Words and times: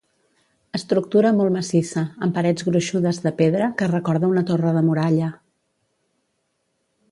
Estructura 0.77 1.31
molt 1.39 1.53
massissa, 1.57 2.03
amb 2.27 2.33
parets 2.37 2.65
gruixudes 2.71 3.21
de 3.27 3.33
pedra, 3.43 3.69
que 3.83 3.91
recorda 3.93 4.33
una 4.33 4.45
torre 4.51 4.75
de 4.79 4.85
muralla. 4.89 5.31